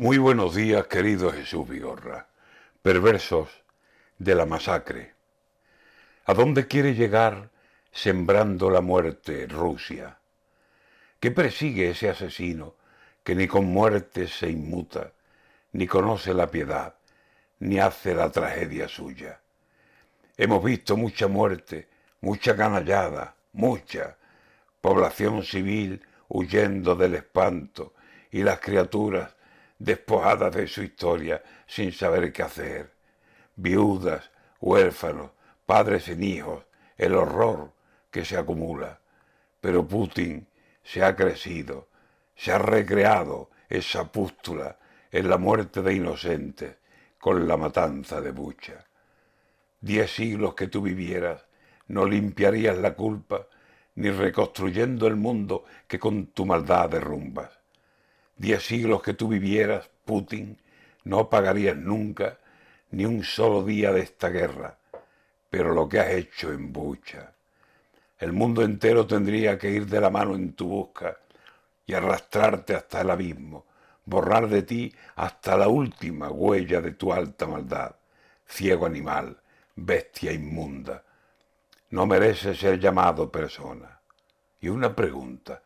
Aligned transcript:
Muy 0.00 0.16
buenos 0.16 0.54
días, 0.54 0.86
querido 0.86 1.32
Jesús 1.32 1.68
Vigorra, 1.68 2.28
perversos 2.82 3.48
de 4.16 4.36
la 4.36 4.46
masacre. 4.46 5.14
¿A 6.24 6.34
dónde 6.34 6.68
quiere 6.68 6.94
llegar 6.94 7.50
sembrando 7.90 8.70
la 8.70 8.80
muerte 8.80 9.48
Rusia? 9.48 10.20
¿Qué 11.18 11.32
persigue 11.32 11.90
ese 11.90 12.10
asesino 12.10 12.76
que 13.24 13.34
ni 13.34 13.48
con 13.48 13.64
muerte 13.64 14.28
se 14.28 14.48
inmuta, 14.48 15.10
ni 15.72 15.88
conoce 15.88 16.32
la 16.32 16.48
piedad, 16.48 16.94
ni 17.58 17.80
hace 17.80 18.14
la 18.14 18.30
tragedia 18.30 18.86
suya? 18.86 19.40
Hemos 20.36 20.62
visto 20.62 20.96
mucha 20.96 21.26
muerte, 21.26 21.88
mucha 22.20 22.54
canallada, 22.54 23.34
mucha 23.52 24.16
población 24.80 25.42
civil 25.42 26.00
huyendo 26.28 26.94
del 26.94 27.16
espanto 27.16 27.94
y 28.30 28.44
las 28.44 28.60
criaturas 28.60 29.34
despojadas 29.78 30.54
de 30.54 30.66
su 30.66 30.82
historia 30.82 31.42
sin 31.66 31.92
saber 31.92 32.32
qué 32.32 32.42
hacer. 32.42 32.92
Viudas, 33.54 34.30
huérfanos, 34.60 35.30
padres 35.64 36.04
sin 36.04 36.22
hijos, 36.22 36.64
el 36.96 37.14
horror 37.14 37.72
que 38.10 38.24
se 38.24 38.36
acumula. 38.36 39.00
Pero 39.60 39.86
Putin 39.86 40.46
se 40.82 41.04
ha 41.04 41.14
crecido, 41.14 41.88
se 42.34 42.52
ha 42.52 42.58
recreado 42.58 43.50
esa 43.68 44.10
pústula 44.10 44.78
en 45.10 45.28
la 45.28 45.38
muerte 45.38 45.82
de 45.82 45.94
inocentes 45.94 46.76
con 47.18 47.46
la 47.46 47.56
matanza 47.56 48.20
de 48.20 48.30
Bucha. 48.30 48.84
Diez 49.80 50.10
siglos 50.10 50.54
que 50.54 50.68
tú 50.68 50.82
vivieras 50.82 51.44
no 51.88 52.04
limpiarías 52.04 52.76
la 52.78 52.94
culpa 52.94 53.46
ni 53.94 54.10
reconstruyendo 54.10 55.06
el 55.06 55.16
mundo 55.16 55.64
que 55.86 55.98
con 55.98 56.28
tu 56.28 56.46
maldad 56.46 56.90
derrumbas 56.90 57.58
diez 58.38 58.64
siglos 58.64 59.02
que 59.02 59.14
tú 59.14 59.28
vivieras, 59.28 59.90
Putin, 60.04 60.58
no 61.04 61.28
pagarías 61.28 61.76
nunca 61.76 62.38
ni 62.90 63.04
un 63.04 63.22
solo 63.24 63.64
día 63.64 63.92
de 63.92 64.00
esta 64.00 64.30
guerra. 64.30 64.78
Pero 65.50 65.74
lo 65.74 65.88
que 65.88 66.00
has 66.00 66.10
hecho 66.10 66.52
en 66.52 66.72
Bucha, 66.72 67.32
el 68.18 68.32
mundo 68.32 68.62
entero 68.62 69.06
tendría 69.06 69.58
que 69.58 69.70
ir 69.70 69.86
de 69.86 70.00
la 70.00 70.10
mano 70.10 70.34
en 70.34 70.52
tu 70.52 70.68
busca 70.68 71.16
y 71.86 71.94
arrastrarte 71.94 72.74
hasta 72.74 73.00
el 73.00 73.10
abismo, 73.10 73.66
borrar 74.04 74.48
de 74.48 74.62
ti 74.62 74.94
hasta 75.16 75.56
la 75.56 75.68
última 75.68 76.28
huella 76.30 76.80
de 76.80 76.92
tu 76.92 77.12
alta 77.12 77.46
maldad, 77.46 77.94
ciego 78.46 78.86
animal, 78.86 79.38
bestia 79.74 80.32
inmunda. 80.32 81.02
No 81.90 82.06
mereces 82.06 82.58
ser 82.58 82.78
llamado 82.78 83.30
persona. 83.30 84.00
Y 84.60 84.68
una 84.68 84.94
pregunta, 84.94 85.62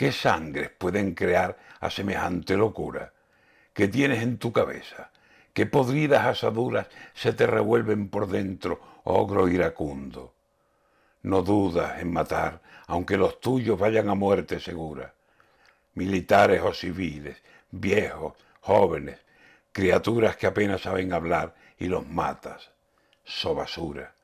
¿Qué 0.00 0.12
sangres 0.12 0.70
pueden 0.70 1.12
crear 1.12 1.58
a 1.78 1.90
semejante 1.90 2.56
locura? 2.56 3.12
¿Qué 3.74 3.86
tienes 3.86 4.22
en 4.22 4.38
tu 4.38 4.50
cabeza? 4.50 5.10
¿Qué 5.52 5.66
podridas 5.66 6.24
asaduras 6.24 6.86
se 7.12 7.34
te 7.34 7.46
revuelven 7.46 8.08
por 8.08 8.26
dentro, 8.26 8.80
ogro 9.04 9.46
iracundo? 9.46 10.32
No 11.24 11.42
dudas 11.42 12.00
en 12.00 12.14
matar, 12.14 12.62
aunque 12.86 13.18
los 13.18 13.42
tuyos 13.42 13.78
vayan 13.78 14.08
a 14.08 14.14
muerte 14.14 14.58
segura. 14.58 15.12
Militares 15.92 16.62
o 16.64 16.72
civiles, 16.72 17.36
viejos, 17.70 18.32
jóvenes, 18.62 19.18
criaturas 19.70 20.34
que 20.38 20.46
apenas 20.46 20.80
saben 20.80 21.12
hablar 21.12 21.54
y 21.78 21.88
los 21.88 22.08
matas. 22.08 22.70
So 23.22 23.54
basura. 23.54 24.14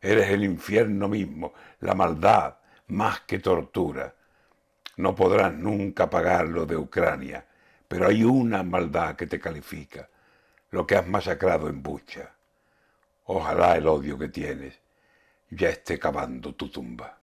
Eres 0.00 0.30
el 0.30 0.44
infierno 0.44 1.08
mismo, 1.08 1.52
la 1.80 1.96
maldad, 1.96 2.58
más 2.86 3.22
que 3.22 3.40
tortura 3.40 4.14
no 4.96 5.14
podrás 5.14 5.52
nunca 5.52 6.08
pagar 6.08 6.48
lo 6.48 6.66
de 6.66 6.76
Ucrania, 6.76 7.46
pero 7.88 8.08
hay 8.08 8.24
una 8.24 8.62
maldad 8.62 9.16
que 9.16 9.26
te 9.26 9.38
califica, 9.38 10.08
lo 10.70 10.86
que 10.86 10.96
has 10.96 11.06
masacrado 11.06 11.68
en 11.68 11.82
Bucha. 11.82 12.34
Ojalá 13.24 13.76
el 13.76 13.86
odio 13.86 14.18
que 14.18 14.28
tienes 14.28 14.80
ya 15.50 15.68
esté 15.68 15.98
cavando 15.98 16.54
tu 16.54 16.68
tumba. 16.68 17.14